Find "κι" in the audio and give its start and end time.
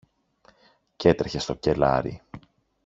0.95-1.07